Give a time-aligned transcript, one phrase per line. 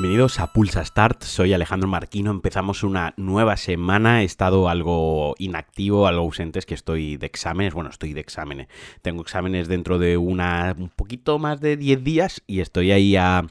[0.00, 6.06] Bienvenidos a Pulsa Start, soy Alejandro Marquino, empezamos una nueva semana, he estado algo inactivo,
[6.06, 8.68] algo ausente, es que estoy de exámenes, bueno, estoy de exámenes,
[9.02, 13.44] tengo exámenes dentro de una, un poquito más de 10 días y estoy ahí a,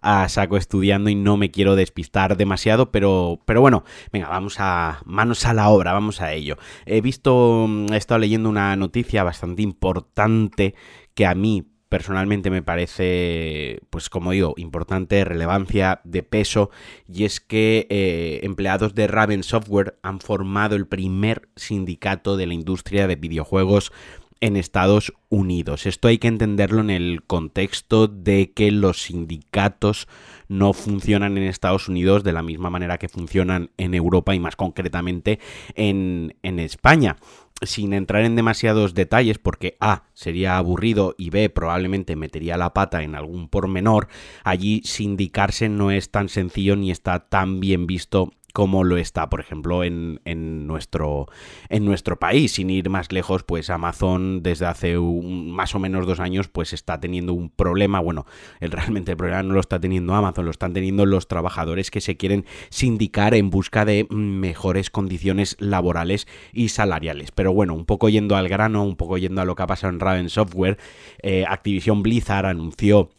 [0.00, 5.00] a saco estudiando y no me quiero despistar demasiado, pero, pero bueno, venga, vamos a
[5.04, 6.58] manos a la obra, vamos a ello.
[6.86, 10.76] He visto, he estado leyendo una noticia bastante importante
[11.14, 16.70] que a mí personalmente me parece, pues como digo, importante, relevancia, de peso,
[17.06, 22.54] y es que eh, empleados de Raven Software han formado el primer sindicato de la
[22.54, 23.92] industria de videojuegos
[24.40, 25.86] en Estados Unidos.
[25.86, 30.06] Esto hay que entenderlo en el contexto de que los sindicatos
[30.48, 34.56] no funcionan en Estados Unidos de la misma manera que funcionan en Europa y más
[34.56, 35.40] concretamente
[35.74, 37.16] en, en España
[37.62, 43.02] sin entrar en demasiados detalles, porque A sería aburrido y B probablemente metería la pata
[43.02, 44.08] en algún pormenor,
[44.44, 49.38] allí sindicarse no es tan sencillo ni está tan bien visto como lo está, por
[49.38, 51.28] ejemplo, en, en, nuestro,
[51.68, 52.54] en nuestro país.
[52.54, 56.98] Sin ir más lejos, pues Amazon desde hace más o menos dos años, pues está
[56.98, 58.00] teniendo un problema.
[58.00, 58.26] Bueno,
[58.58, 62.00] el, realmente el problema no lo está teniendo Amazon, lo están teniendo los trabajadores que
[62.00, 67.30] se quieren sindicar en busca de mejores condiciones laborales y salariales.
[67.30, 69.92] Pero bueno, un poco yendo al grano, un poco yendo a lo que ha pasado
[69.92, 70.78] en Raven Software,
[71.22, 73.10] eh, Activision Blizzard anunció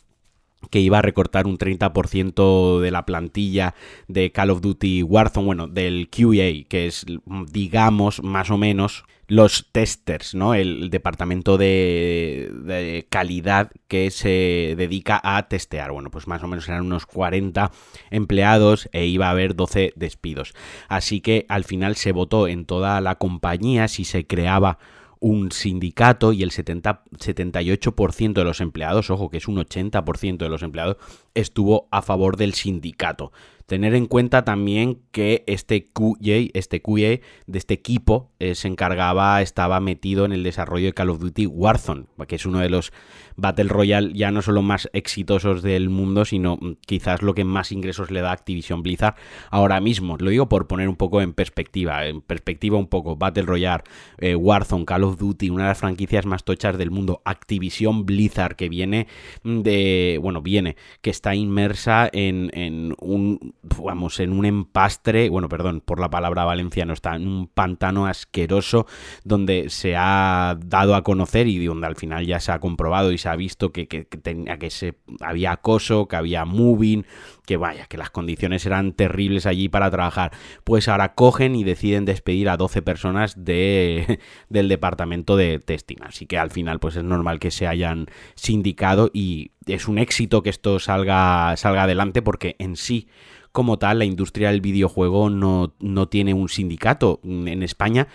[0.70, 3.76] que iba a recortar un 30% de la plantilla
[4.08, 7.06] de Call of Duty Warzone, bueno, del QA, que es,
[7.52, 10.56] digamos, más o menos los testers, ¿no?
[10.56, 15.92] El departamento de, calidad que se dedica a testear.
[15.92, 17.72] Bueno, pues más o menos eran unos 40
[18.10, 20.54] empleados e iba a haber 12 despidos.
[20.88, 24.80] Así que al final se votó en toda la compañía si se creaba
[25.20, 30.50] un sindicato y el 70, 78% de los empleados, ojo que es un 80% de
[30.50, 30.98] los empleados,
[31.34, 33.32] estuvo a favor del sindicato.
[33.70, 39.44] Tener en cuenta también que este QA, este QA de este equipo eh, se encargaba,
[39.44, 42.92] estaba metido en el desarrollo de Call of Duty Warzone, que es uno de los
[43.36, 47.72] Battle Royale ya no solo más exitosos del mundo, sino mm, quizás lo que más
[47.72, 49.14] ingresos le da Activision Blizzard
[49.52, 50.18] ahora mismo.
[50.18, 53.84] Lo digo por poner un poco en perspectiva, en perspectiva un poco, Battle Royale,
[54.18, 58.56] eh, Warzone, Call of Duty, una de las franquicias más tochas del mundo, Activision Blizzard,
[58.56, 59.06] que viene
[59.44, 65.82] de, bueno, viene, que está inmersa en, en un vamos, en un empastre, bueno, perdón
[65.82, 68.86] por la palabra valenciano, está en un pantano asqueroso
[69.24, 73.18] donde se ha dado a conocer y donde al final ya se ha comprobado y
[73.18, 77.06] se ha visto que, tenía, que se, había acoso, que había moving,
[77.46, 80.32] que vaya, que las condiciones eran terribles allí para trabajar.
[80.64, 84.20] Pues ahora cogen y deciden despedir a 12 personas de,
[84.50, 85.98] del departamento de testing.
[86.02, 90.44] Así que al final pues es normal que se hayan sindicado y es un éxito
[90.44, 93.08] que esto salga, salga adelante porque en sí
[93.52, 97.20] como tal la industria del videojuego no, no tiene un sindicato.
[97.24, 98.08] En España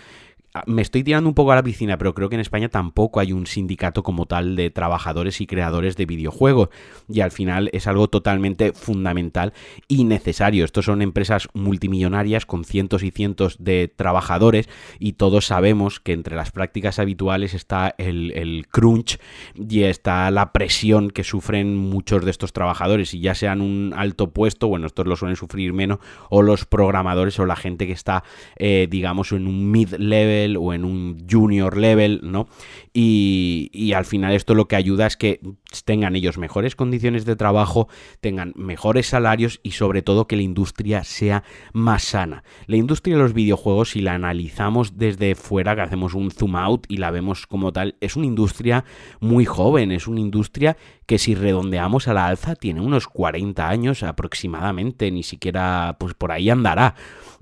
[0.65, 3.33] me estoy tirando un poco a la piscina, pero creo que en España tampoco hay
[3.33, 6.69] un sindicato como tal de trabajadores y creadores de videojuegos.
[7.09, 9.53] Y al final es algo totalmente fundamental
[9.87, 10.65] y necesario.
[10.65, 16.35] Estos son empresas multimillonarias con cientos y cientos de trabajadores y todos sabemos que entre
[16.35, 19.19] las prácticas habituales está el, el crunch
[19.55, 23.13] y está la presión que sufren muchos de estos trabajadores.
[23.13, 25.99] Y ya sean un alto puesto, bueno, estos lo suelen sufrir menos,
[26.29, 28.23] o los programadores o la gente que está,
[28.57, 32.47] eh, digamos, en un mid-level o en un junior level, ¿no?
[32.93, 35.41] Y, y, al final esto lo que ayuda es que
[35.83, 37.89] tengan ellos mejores condiciones de trabajo,
[38.21, 42.43] tengan mejores salarios y sobre todo que la industria sea más sana.
[42.67, 46.85] La industria de los videojuegos, si la analizamos desde fuera, que hacemos un zoom out
[46.87, 48.85] y la vemos como tal, es una industria
[49.19, 54.03] muy joven, es una industria que si redondeamos a la alza tiene unos 40 años
[54.03, 56.95] aproximadamente, ni siquiera pues por ahí andará.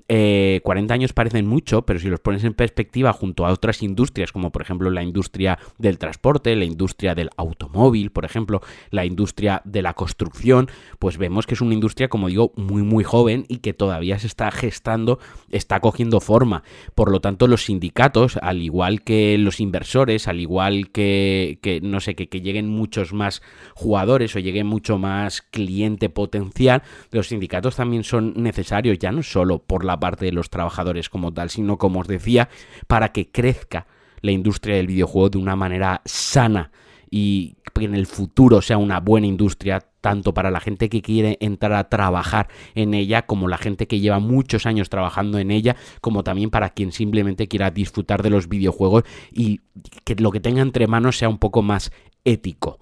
[0.06, 4.32] 40 eh, años parecen mucho, pero si los pones en perspectiva junto a otras industrias,
[4.32, 9.62] como por ejemplo la industria del transporte, la industria del automóvil, por ejemplo, la industria
[9.64, 10.68] de la construcción,
[10.98, 14.26] pues vemos que es una industria, como digo, muy muy joven y que todavía se
[14.26, 15.20] está gestando,
[15.50, 16.64] está cogiendo forma.
[16.94, 22.00] Por lo tanto, los sindicatos, al igual que los inversores, al igual que, que no
[22.00, 23.40] sé, que, que lleguen muchos más
[23.74, 29.60] jugadores o llegue mucho más cliente potencial, los sindicatos también son necesarios, ya no solo
[29.60, 32.48] por la parte de los trabajadores como tal, sino como os decía,
[32.86, 33.86] para que crezca
[34.20, 36.70] la industria del videojuego de una manera sana
[37.10, 41.36] y que en el futuro sea una buena industria tanto para la gente que quiere
[41.40, 45.76] entrar a trabajar en ella como la gente que lleva muchos años trabajando en ella
[46.00, 49.60] como también para quien simplemente quiera disfrutar de los videojuegos y
[50.04, 51.90] que lo que tenga entre manos sea un poco más
[52.24, 52.78] ético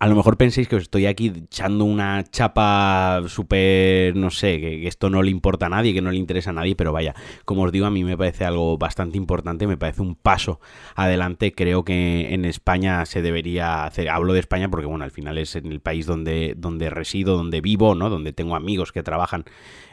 [0.00, 4.86] a lo mejor penséis que os estoy aquí echando una chapa súper, no sé, que,
[4.86, 7.14] esto no le importa a nadie, que no le interesa a nadie, pero vaya,
[7.44, 10.58] como os digo, a mí me parece algo bastante importante, me parece un paso
[10.94, 15.36] adelante, creo que en España se debería hacer, hablo de España porque bueno, al final
[15.36, 18.08] es en el país donde, donde resido, donde vivo, ¿no?
[18.08, 19.44] Donde tengo amigos que trabajan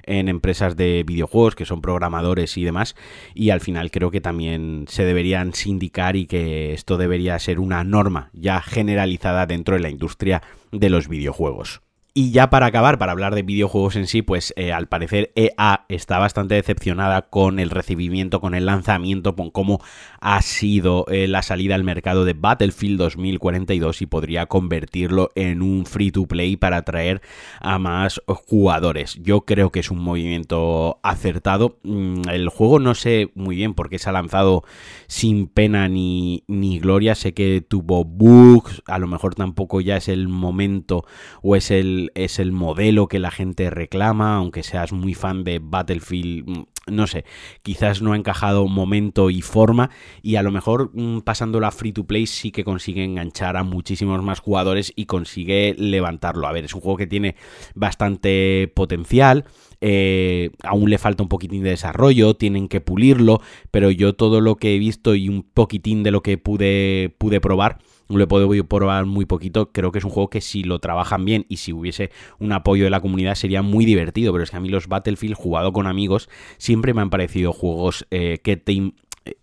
[0.08, 2.96] en empresas de videojuegos, que son programadores y demás,
[3.36, 7.84] y al final creo que también se deberían sindicar y que esto debería ser una
[7.84, 11.82] norma ya generalizada dentro de la industria de los videojuegos.
[12.18, 15.86] Y ya para acabar, para hablar de videojuegos en sí, pues eh, al parecer EA
[15.88, 19.84] está bastante decepcionada con el recibimiento, con el lanzamiento, con cómo
[20.20, 25.86] ha sido eh, la salida al mercado de Battlefield 2042 y podría convertirlo en un
[25.86, 27.22] free to play para atraer
[27.60, 29.20] a más jugadores.
[29.22, 31.78] Yo creo que es un movimiento acertado.
[31.84, 34.64] Mm, el juego no sé muy bien por qué se ha lanzado
[35.06, 37.14] sin pena ni, ni gloria.
[37.14, 41.06] Sé que tuvo bugs, a lo mejor tampoco ya es el momento
[41.44, 45.60] o es el es el modelo que la gente reclama, aunque seas muy fan de
[45.62, 47.26] Battlefield, mm, no sé,
[47.64, 49.90] quizás no ha encajado momento y forma
[50.22, 53.64] y a lo mejor mm, pasando la free to play sí que consigue enganchar a
[53.64, 56.48] muchísimos más jugadores y consigue levantarlo.
[56.48, 57.36] A ver, es un juego que tiene
[57.76, 59.46] bastante potencial.
[59.80, 64.56] Eh, aún le falta un poquitín de desarrollo, tienen que pulirlo, pero yo todo lo
[64.56, 67.78] que he visto y un poquitín de lo que pude, pude probar,
[68.10, 69.72] lo he podido probar muy poquito.
[69.72, 72.84] Creo que es un juego que si lo trabajan bien y si hubiese un apoyo
[72.84, 74.32] de la comunidad sería muy divertido.
[74.32, 78.08] Pero es que a mí los Battlefield jugado con amigos siempre me han parecido juegos
[78.12, 78.94] eh, que te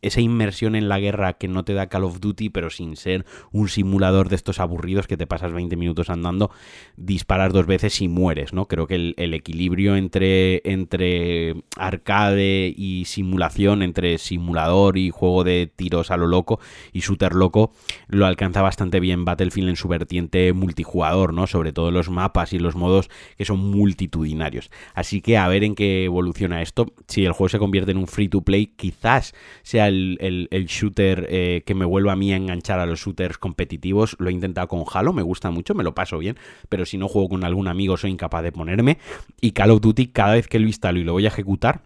[0.03, 3.25] esa inmersión en la guerra que no te da Call of Duty, pero sin ser
[3.53, 6.51] un simulador de estos aburridos que te pasas 20 minutos andando,
[6.97, 8.67] disparas dos veces y mueres, ¿no?
[8.67, 16.11] Creo que el, equilibrio entre, entre arcade y simulación, entre simulador y juego de tiros
[16.11, 16.61] a lo loco
[16.93, 17.73] y shooter loco,
[18.07, 21.47] lo alcanza bastante bien Battlefield en su vertiente multijugador, ¿no?
[21.47, 24.71] Sobre todo los mapas y los modos que son multitudinarios.
[24.95, 26.87] Así que a ver en qué evoluciona esto.
[27.09, 29.35] Si el juego se convierte en un free to play, quizás
[29.75, 34.15] sea el, shooter eh, que me vuelva a mí a enganchar a los shooters competitivos.
[34.21, 36.37] Lo he intentado con Halo, me gusta mucho, me lo paso bien,
[36.69, 38.99] pero si no juego con algún amigo soy incapaz de ponerme.
[39.41, 41.83] Y Call of Duty, cada vez que lo instalo y lo voy a ejecutar,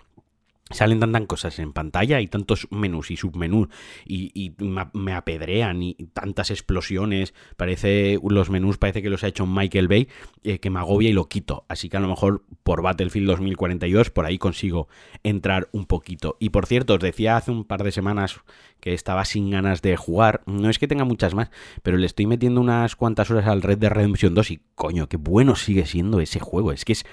[0.70, 3.68] Salen tantas cosas en pantalla y tantos menús y submenús
[4.04, 4.52] y,
[4.92, 7.34] me apedrean y tantas explosiones.
[7.56, 10.08] Parece, los menús parece que los ha hecho Michael Bay,
[10.44, 11.64] eh, que me agobia y lo quito.
[11.68, 14.88] Así que a lo mejor por Battlefield 2042 por ahí consigo
[15.22, 16.36] entrar un poquito.
[16.38, 18.40] Y por cierto, os decía hace un par de semanas
[18.80, 20.42] que estaba sin ganas de jugar.
[20.46, 21.50] No es que tenga muchas más,
[21.82, 25.16] pero le estoy metiendo unas cuantas horas al Red de Redemption 2 y coño, qué
[25.16, 26.72] bueno sigue siendo ese juego.
[26.72, 27.06] Es que es,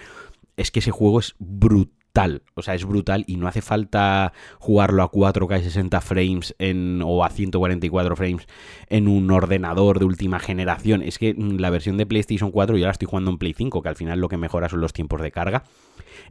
[0.57, 2.04] es que ese juego es brutal
[2.53, 7.25] o sea, es brutal y no hace falta jugarlo a 4K 60 frames en, o
[7.25, 8.47] a 144 frames
[8.89, 11.01] en un ordenador de última generación.
[11.01, 13.81] Es que mm, la versión de PlayStation 4 yo la estoy jugando en Play 5,
[13.81, 15.63] que al final lo que mejora son los tiempos de carga.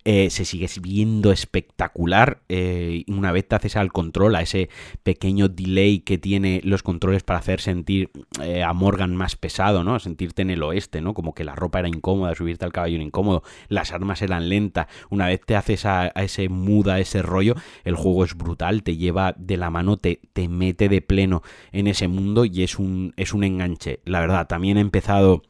[0.05, 2.43] Eh, se sigue viendo espectacular.
[2.49, 4.71] Eh, una vez te haces al control, a ese
[5.03, 8.11] pequeño delay que tiene los controles para hacer sentir
[8.43, 9.99] eh, a Morgan más pesado, ¿no?
[9.99, 11.15] Sentirte en el oeste, ¿no?
[11.15, 14.87] Como que la ropa era incómoda, subirte al caballo incómodo, las armas eran lentas.
[15.11, 17.55] Una vez te haces a, ese muda, a ese rollo,
[17.85, 21.87] el juego es brutal, te lleva de la mano, te, te mete de pleno en
[21.87, 24.01] ese mundo y es un, es un enganche.
[24.05, 25.43] La verdad, también he empezado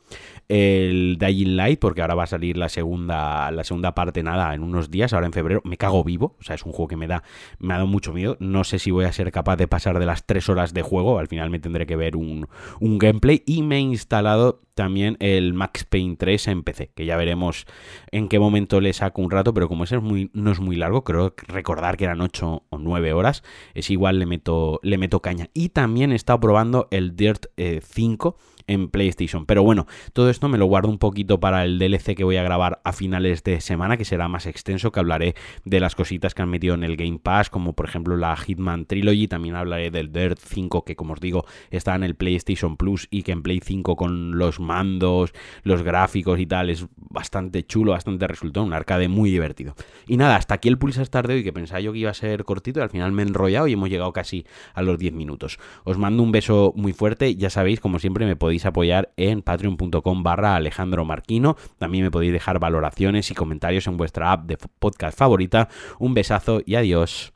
[0.48, 4.62] el Dying Light, porque ahora va a salir la segunda, la segunda parte, nada, en
[4.62, 5.62] unos días, ahora en febrero.
[5.64, 7.22] Me cago vivo, o sea, es un juego que me da,
[7.58, 8.36] me ha dado mucho miedo.
[8.40, 11.18] No sé si voy a ser capaz de pasar de las 3 horas de juego,
[11.18, 12.48] al final me tendré que ver un,
[12.80, 13.42] un gameplay.
[13.46, 17.66] Y me he instalado también el Max Payne 3 en PC, que ya veremos
[18.10, 20.76] en qué momento le saco un rato, pero como ese es muy, no es muy
[20.76, 23.42] largo, creo recordar que eran 8 o 9 horas,
[23.74, 25.48] es igual le meto, le meto caña.
[25.54, 29.46] Y también he estado probando el Dirt 5 eh, en PlayStation.
[29.46, 32.42] Pero bueno, todo esto me lo guardo un poquito para el DLC que voy a
[32.42, 36.42] grabar a finales de semana, que será más extenso, que hablaré de las cositas que
[36.42, 40.12] han metido en el Game Pass, como por ejemplo la Hitman Trilogy, también hablaré del
[40.12, 43.60] Dirt 5, que como os digo, está en el PlayStation Plus y que en Play
[43.62, 49.08] 5 con los mandos, los gráficos y tal, es bastante chulo, bastante resultado, un arcade
[49.08, 49.74] muy divertido.
[50.06, 52.44] Y nada, hasta aquí el Pulsar de hoy, que pensaba yo que iba a ser
[52.44, 55.58] cortito y al final me he enrollado y hemos llegado casi a los 10 minutos.
[55.84, 60.22] Os mando un beso muy fuerte, ya sabéis, como siempre me podéis apoyar en patreon.com
[60.22, 61.56] barra Alejandro Marquino.
[61.78, 65.68] También me podéis dejar valoraciones y comentarios en vuestra app de podcast favorita.
[65.98, 67.32] Un besazo y adiós.